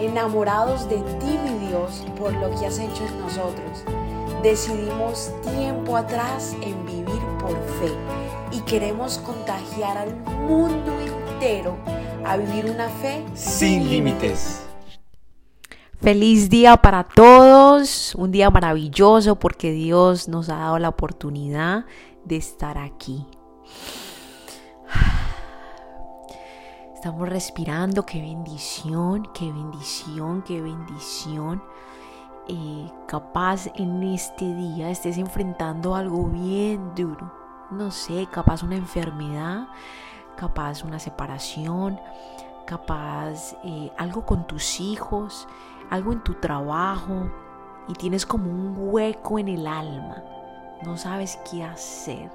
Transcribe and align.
enamorados 0.00 0.88
de 0.88 0.96
ti, 0.96 1.38
mi 1.44 1.66
Dios, 1.68 2.04
por 2.18 2.32
lo 2.34 2.50
que 2.58 2.66
has 2.66 2.78
hecho 2.78 3.04
en 3.04 3.20
nosotros. 3.20 3.84
Decidimos 4.42 5.32
tiempo 5.42 5.96
atrás 5.96 6.54
en 6.62 6.84
vivir 6.86 7.20
por 7.40 7.52
fe 7.80 7.92
y 8.52 8.60
queremos 8.60 9.18
contagiar 9.18 9.98
al 9.98 10.14
mundo 10.46 10.92
entero 11.00 11.76
a 12.24 12.36
vivir 12.36 12.70
una 12.70 12.88
fe 12.88 13.24
sin 13.34 13.88
límites. 13.88 14.62
Feliz 16.00 16.50
día 16.50 16.76
para 16.76 17.04
todos, 17.04 18.14
un 18.14 18.30
día 18.30 18.50
maravilloso 18.50 19.38
porque 19.38 19.72
Dios 19.72 20.28
nos 20.28 20.50
ha 20.50 20.56
dado 20.56 20.78
la 20.78 20.90
oportunidad 20.90 21.86
de 22.24 22.36
estar 22.36 22.76
aquí. 22.76 23.26
Estamos 26.96 27.28
respirando, 27.28 28.06
qué 28.06 28.22
bendición, 28.22 29.28
qué 29.34 29.52
bendición, 29.52 30.40
qué 30.40 30.62
bendición. 30.62 31.62
Eh, 32.48 32.90
capaz 33.06 33.66
en 33.74 34.02
este 34.02 34.46
día 34.54 34.88
estés 34.88 35.18
enfrentando 35.18 35.94
algo 35.94 36.24
bien 36.24 36.94
duro. 36.94 37.30
No 37.70 37.90
sé, 37.90 38.26
capaz 38.32 38.62
una 38.62 38.76
enfermedad, 38.76 39.68
capaz 40.38 40.84
una 40.84 40.98
separación, 40.98 42.00
capaz 42.64 43.54
eh, 43.62 43.92
algo 43.98 44.24
con 44.24 44.46
tus 44.46 44.80
hijos, 44.80 45.46
algo 45.90 46.14
en 46.14 46.24
tu 46.24 46.32
trabajo 46.36 47.30
y 47.88 47.92
tienes 47.92 48.24
como 48.24 48.50
un 48.50 48.74
hueco 48.74 49.38
en 49.38 49.48
el 49.48 49.66
alma. 49.66 50.24
No 50.82 50.96
sabes 50.96 51.38
qué 51.50 51.62
hacer. 51.62 52.32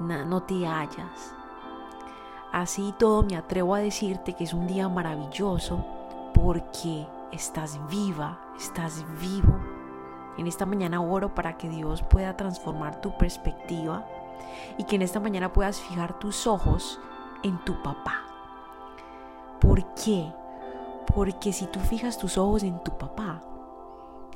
no 0.00 0.42
te 0.44 0.66
hallas. 0.66 1.34
Así 2.52 2.94
todo 2.98 3.22
me 3.22 3.36
atrevo 3.36 3.74
a 3.74 3.80
decirte 3.80 4.34
que 4.34 4.44
es 4.44 4.54
un 4.54 4.66
día 4.66 4.88
maravilloso 4.88 5.84
porque 6.34 7.06
estás 7.32 7.78
viva, 7.90 8.40
estás 8.56 9.04
vivo. 9.20 9.58
En 10.38 10.46
esta 10.46 10.66
mañana 10.66 11.00
oro 11.00 11.34
para 11.34 11.56
que 11.56 11.68
Dios 11.68 12.02
pueda 12.02 12.36
transformar 12.36 13.00
tu 13.00 13.16
perspectiva 13.16 14.06
y 14.78 14.84
que 14.84 14.96
en 14.96 15.02
esta 15.02 15.20
mañana 15.20 15.52
puedas 15.52 15.80
fijar 15.80 16.18
tus 16.18 16.46
ojos 16.46 17.00
en 17.42 17.58
tu 17.64 17.82
papá. 17.82 18.22
¿Por 19.60 19.94
qué? 19.94 20.32
Porque 21.14 21.52
si 21.52 21.66
tú 21.66 21.80
fijas 21.80 22.18
tus 22.18 22.36
ojos 22.36 22.62
en 22.62 22.82
tu 22.82 22.96
papá, 22.98 23.42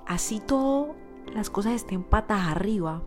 así 0.06 0.40
todo 0.40 0.94
las 1.34 1.50
cosas 1.50 1.74
estén 1.74 2.02
patas 2.02 2.48
arriba, 2.48 3.02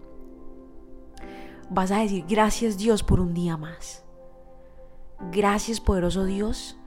vas 1.70 1.92
a 1.92 2.00
decir 2.00 2.26
gracias 2.28 2.78
Dios 2.78 3.04
por 3.04 3.20
un 3.20 3.34
día 3.34 3.58
más. 3.58 4.04
Gracias 5.32 5.80
poderoso 5.80 6.26
Dios, 6.26 6.78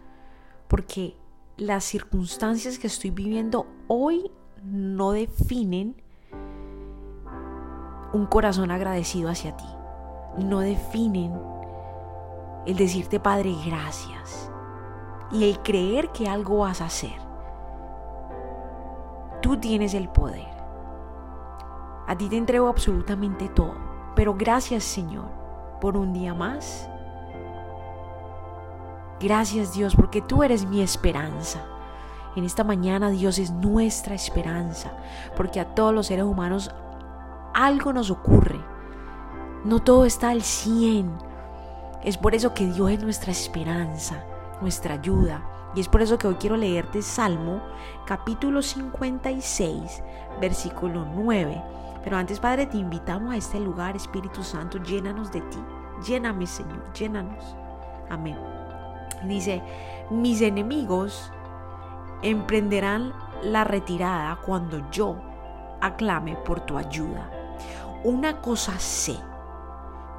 porque 0.69 1.17
las 1.57 1.85
circunstancias 1.85 2.79
que 2.79 2.87
estoy 2.87 3.11
viviendo 3.11 3.67
hoy 3.89 4.31
no 4.63 5.13
definen 5.13 5.97
un 8.13 8.27
corazón 8.27 8.71
agradecido 8.71 9.31
hacia 9.31 9.57
ti. 9.57 9.65
No 10.39 10.61
definen 10.61 11.33
el 12.67 12.77
decirte 12.77 13.21
Padre 13.21 13.55
gracias 13.65 14.51
y 15.31 15.49
el 15.49 15.61
creer 15.61 16.11
que 16.11 16.29
algo 16.29 16.59
vas 16.59 16.81
a 16.81 16.87
hacer. 16.87 17.15
Tú 19.41 19.57
tienes 19.59 19.95
el 19.95 20.09
poder. 20.09 20.49
A 22.07 22.17
ti 22.17 22.29
te 22.29 22.37
entrego 22.37 22.69
absolutamente 22.69 23.49
todo. 23.49 23.75
Pero 24.15 24.35
gracias 24.35 24.85
Señor 24.85 25.29
por 25.81 25.97
un 25.97 26.13
día 26.13 26.35
más. 26.35 26.89
Gracias 29.21 29.73
Dios 29.73 29.97
porque 29.97 30.21
tú 30.21 30.43
eres 30.43 30.67
mi 30.67 30.83
esperanza. 30.83 31.65
En 32.37 32.45
esta 32.45 32.65
mañana 32.65 33.11
Dios 33.11 33.39
es 33.39 33.51
nuestra 33.51 34.15
esperanza. 34.15 34.93
Porque 35.37 35.59
a 35.59 35.75
todos 35.75 35.95
los 35.95 36.07
seres 36.07 36.25
humanos 36.25 36.71
algo 37.55 37.93
nos 37.93 38.11
ocurre. 38.11 38.61
No 39.65 39.81
todo 39.81 40.05
está 40.05 40.29
al 40.29 40.43
100. 40.43 41.11
Es 42.05 42.19
por 42.19 42.35
eso 42.35 42.53
que 42.53 42.67
Dios 42.67 42.91
es 42.91 43.03
nuestra 43.03 43.33
esperanza, 43.33 44.23
nuestra 44.61 44.95
ayuda. 44.95 45.43
Y 45.75 45.81
es 45.81 45.89
por 45.89 46.03
eso 46.03 46.19
que 46.19 46.27
hoy 46.27 46.37
quiero 46.37 46.57
leerte 46.57 47.03
Salmo 47.03 47.61
capítulo 48.07 48.63
56, 48.63 50.03
versículo 50.41 51.07
9. 51.15 51.63
Pero 52.05 52.17
antes, 52.17 52.39
Padre, 52.39 52.67
te 52.67 52.77
invitamos 52.77 53.35
a 53.35 53.37
este 53.37 53.59
lugar, 53.59 53.97
Espíritu 53.97 54.45
Santo, 54.45 54.79
llénanos 54.79 55.33
de 55.33 55.41
ti. 55.41 55.59
Lléname, 56.07 56.47
Señor, 56.47 56.93
llénanos. 56.93 57.57
Amén. 58.09 58.39
Dice, 59.29 59.63
mis 60.11 60.41
enemigos 60.41 61.33
emprenderán 62.23 63.13
la 63.43 63.65
retirada 63.65 64.37
cuando 64.45 64.91
yo 64.91 65.17
aclame 65.81 66.37
por 66.37 66.61
tu 66.61 66.79
ayuda. 66.79 67.31
Una 68.05 68.41
cosa 68.41 68.79
sé, 68.79 69.17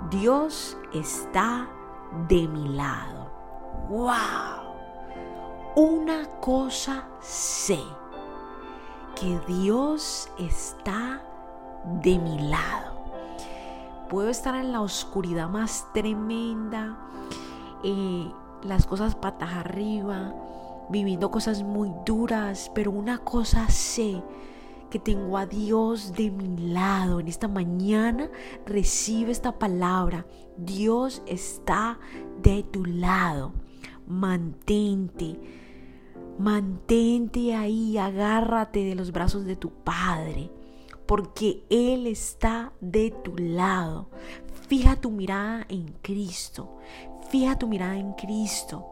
Dios 0.09 0.77
está 0.93 1.67
de 2.27 2.47
mi 2.47 2.69
lado. 2.69 3.31
¡Wow! 3.89 4.67
Una 5.75 6.25
cosa 6.41 7.07
sé, 7.21 7.79
que 9.19 9.39
Dios 9.47 10.29
está 10.37 11.21
de 12.01 12.17
mi 12.17 12.49
lado. 12.49 12.97
Puedo 14.09 14.29
estar 14.29 14.55
en 14.55 14.71
la 14.71 14.81
oscuridad 14.81 15.49
más 15.49 15.87
tremenda, 15.93 16.97
eh, 17.83 18.31
las 18.67 18.85
cosas 18.85 19.15
patas 19.15 19.53
arriba, 19.53 20.35
viviendo 20.89 21.31
cosas 21.31 21.63
muy 21.63 21.91
duras, 22.05 22.71
pero 22.75 22.91
una 22.91 23.19
cosa 23.19 23.69
sé, 23.69 24.21
que 24.89 24.99
tengo 24.99 25.37
a 25.37 25.45
Dios 25.45 26.13
de 26.13 26.31
mi 26.31 26.71
lado. 26.71 27.19
En 27.19 27.27
esta 27.27 27.47
mañana 27.47 28.29
recibe 28.65 29.31
esta 29.31 29.59
palabra. 29.59 30.25
Dios 30.57 31.21
está 31.25 31.99
de 32.41 32.63
tu 32.63 32.85
lado. 32.85 33.53
Mantente. 34.07 35.39
Mantente 36.39 37.55
ahí, 37.55 37.97
agárrate 37.97 38.83
de 38.83 38.95
los 38.95 39.11
brazos 39.11 39.45
de 39.45 39.55
tu 39.55 39.71
Padre, 39.71 40.51
porque 41.07 41.65
Él 41.69 42.05
está 42.05 42.73
de 42.79 43.11
tu 43.23 43.35
lado. 43.37 44.09
Fija 44.67 44.97
tu 44.97 45.09
mirada 45.09 45.65
en 45.67 45.95
Cristo. 46.01 46.77
Fija 47.29 47.57
tu 47.57 47.67
mirada 47.67 47.97
en 47.97 48.13
Cristo. 48.13 48.87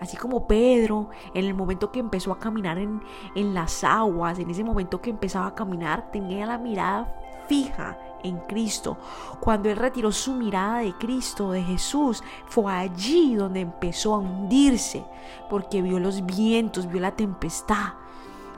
Así 0.00 0.16
como 0.16 0.46
Pedro, 0.46 1.08
en 1.34 1.44
el 1.44 1.54
momento 1.54 1.92
que 1.92 2.00
empezó 2.00 2.32
a 2.32 2.38
caminar 2.38 2.78
en, 2.78 3.00
en, 3.34 3.54
las 3.54 3.84
aguas, 3.84 4.38
en 4.38 4.50
ese 4.50 4.64
momento 4.64 5.00
que 5.00 5.10
empezaba 5.10 5.46
a 5.46 5.54
caminar, 5.54 6.10
tenía 6.10 6.46
la 6.46 6.58
mirada 6.58 7.14
fija 7.46 7.96
en 8.22 8.38
Cristo. 8.40 8.98
Cuando 9.40 9.70
él 9.70 9.76
retiró 9.76 10.10
su 10.10 10.34
mirada 10.34 10.80
de 10.80 10.92
Cristo, 10.94 11.52
de 11.52 11.62
Jesús, 11.62 12.22
fue 12.46 12.72
allí 12.72 13.36
donde 13.36 13.60
empezó 13.60 14.14
a 14.14 14.18
hundirse, 14.18 15.04
porque 15.48 15.80
vio 15.80 15.98
los 16.00 16.26
vientos, 16.26 16.88
vio 16.88 17.00
la 17.00 17.12
tempestad. 17.12 17.94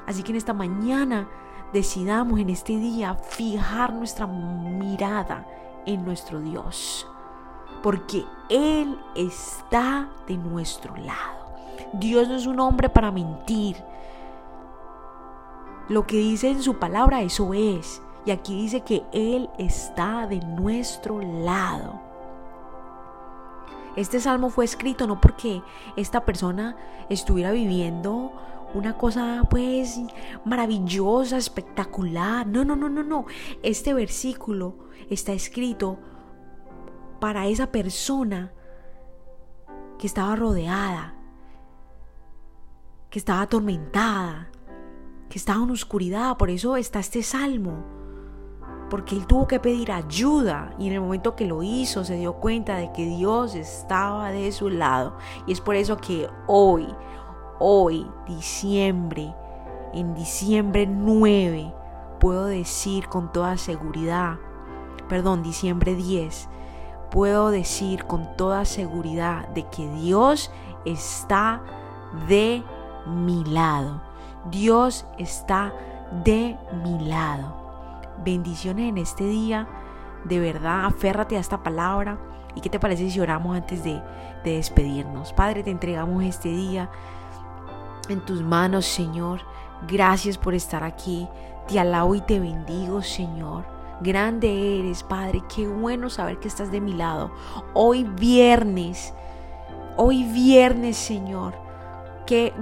Así 0.07 0.23
que 0.23 0.33
en 0.33 0.37
esta 0.37 0.55
mañana 0.55 1.29
decidamos 1.73 2.41
en 2.41 2.49
este 2.49 2.79
día 2.79 3.15
fijar 3.15 3.93
nuestra 3.93 4.27
mirada 4.27 5.47
en 5.85 6.05
nuestro 6.05 6.41
Dios 6.41 7.07
porque 7.87 8.25
Él 8.49 8.99
está 9.15 10.09
de 10.27 10.37
nuestro 10.37 10.97
lado. 10.97 11.55
Dios 11.93 12.27
no 12.27 12.35
es 12.35 12.45
un 12.49 12.59
hombre 12.59 12.89
para 12.89 13.13
mentir. 13.13 13.77
Lo 15.89 16.05
que 16.05 16.17
dice 16.17 16.51
en 16.51 16.65
su 16.65 16.81
palabra, 16.81 17.23
eso 17.23 17.55
es. 17.55 18.03
Y 18.25 18.33
aquí 18.33 18.61
dice 18.61 18.81
que 18.81 19.05
Él 19.13 19.49
está 19.57 20.27
de 20.27 20.41
nuestro 20.41 21.21
lado. 21.21 22.01
Este 23.95 24.19
salmo 24.19 24.51
fue 24.51 24.65
escrito 24.65 25.07
no 25.07 25.21
porque 25.21 25.63
esta 25.95 26.25
persona 26.25 26.75
estuviera 27.09 27.53
viviendo 27.53 28.33
una 28.75 28.99
cosa 28.99 29.45
pues 29.49 30.01
maravillosa, 30.45 31.37
espectacular. 31.37 32.49
No, 32.49 32.65
no, 32.65 32.75
no, 32.75 32.89
no, 32.89 33.05
no. 33.05 33.27
Este 33.63 33.95
versículo 33.95 34.75
está 35.09 35.33
escrito 35.33 35.99
para 37.19 37.47
esa 37.47 37.71
persona 37.73 38.53
que 39.99 40.07
estaba 40.07 40.37
rodeada, 40.37 41.15
que 43.11 43.19
estaba 43.19 43.43
atormentada, 43.43 44.51
que 45.29 45.39
estaba 45.39 45.63
en 45.63 45.71
oscuridad. 45.71 46.37
Por 46.37 46.51
eso 46.51 46.77
está 46.77 47.01
este 47.01 47.23
salmo. 47.23 47.85
Porque 48.91 49.17
él 49.17 49.27
tuvo 49.27 49.49
que 49.49 49.59
pedir 49.59 49.91
ayuda 49.91 50.73
y 50.79 50.87
en 50.87 50.93
el 50.93 51.01
momento 51.01 51.35
que 51.35 51.47
lo 51.47 51.63
hizo 51.65 52.05
se 52.05 52.17
dio 52.17 52.35
cuenta 52.35 52.77
de 52.77 52.93
que 52.93 53.05
Dios 53.05 53.57
estaba 53.57 54.31
de 54.31 54.53
su 54.53 54.71
lado. 54.71 55.17
Y 55.47 55.53
es 55.53 55.61
por 55.61 55.75
eso 55.75 55.97
que 55.97 56.29
hoy, 56.47 56.87
hoy, 57.59 58.07
diciembre, 58.29 59.35
en 59.93 60.15
diciembre 60.15 60.87
9, 60.87 61.75
puedo 62.21 62.45
decir 62.45 63.09
con 63.09 63.33
toda 63.33 63.57
seguridad, 63.57 64.39
perdón, 65.09 65.43
diciembre 65.43 65.97
10, 65.97 66.49
puedo 67.17 67.51
decir 67.51 68.05
con 68.05 68.37
toda 68.37 68.67
seguridad 68.67 69.49
de 69.49 69.63
que 69.71 69.89
Dios 69.89 70.51
está 70.85 71.63
de 72.29 72.63
mi 73.07 73.43
lado. 73.43 74.03
Dios 74.51 75.07
está 75.17 75.73
de 76.27 76.59
mi 76.85 77.09
lado. 77.09 77.55
Bendiciones 78.23 78.91
en 78.91 78.99
este 78.99 79.25
día. 79.25 79.67
De 80.25 80.39
verdad, 80.39 80.85
aférrate 80.85 81.39
a 81.39 81.41
esta 81.41 81.63
palabra. 81.63 82.19
¿Y 82.55 82.61
qué 82.61 82.69
te 82.69 82.79
parece 82.79 83.09
si 83.09 83.19
oramos 83.19 83.57
antes 83.57 83.83
de, 83.83 84.03
de 84.45 84.57
despedirnos? 84.57 85.33
Padre, 85.33 85.63
te 85.63 85.71
entregamos 85.71 86.23
este 86.23 86.51
día 86.51 86.91
en 88.11 88.21
tus 88.27 88.43
manos, 88.43 88.85
Señor. 88.85 89.41
Gracias 89.89 90.37
por 90.37 90.53
estar 90.53 90.85
aquí. 90.85 91.27
Te 91.67 91.81
alabo 91.81 92.15
y 92.15 92.21
te 92.21 92.39
bendigo, 92.39 93.01
Señor. 93.01 93.76
Grande 94.01 94.81
eres, 94.81 95.03
Padre. 95.03 95.43
Qué 95.55 95.67
bueno 95.67 96.11
saber 96.11 96.39
que 96.39 96.49
estás 96.49 96.71
de 96.71 96.81
mi 96.81 96.93
lado. 96.93 97.31
Hoy 97.73 98.05
viernes, 98.05 99.15
hoy 99.97 100.25
viernes, 100.25 100.97
Señor. 100.97 101.55
Qué, 102.27 102.53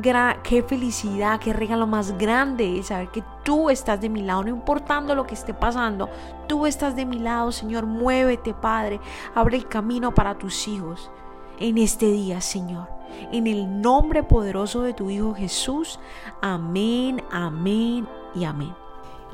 qué 0.43 0.63
felicidad, 0.63 1.41
qué 1.41 1.55
regalo 1.55 1.87
más 1.87 2.19
grande 2.19 2.79
es 2.79 2.89
saber 2.89 3.09
que 3.09 3.25
tú 3.45 3.71
estás 3.71 3.99
de 3.99 4.11
mi 4.11 4.21
lado, 4.21 4.45
no 4.45 4.51
importando 4.51 5.15
lo 5.15 5.27
que 5.27 5.35
esté 5.35 5.55
pasando. 5.55 6.11
Tú 6.47 6.67
estás 6.67 6.95
de 6.95 7.07
mi 7.07 7.19
lado, 7.19 7.51
Señor. 7.51 7.87
Muévete, 7.87 8.53
Padre. 8.53 9.01
Abre 9.35 9.57
el 9.57 9.67
camino 9.67 10.15
para 10.15 10.37
tus 10.37 10.69
hijos 10.69 11.11
en 11.59 11.79
este 11.79 12.07
día, 12.07 12.41
Señor. 12.41 12.89
En 13.33 13.47
el 13.47 13.81
nombre 13.81 14.23
poderoso 14.23 14.83
de 14.83 14.93
tu 14.93 15.11
Hijo 15.11 15.35
Jesús. 15.35 15.99
Amén, 16.43 17.23
amén 17.31 18.07
y 18.35 18.45
amén. 18.45 18.84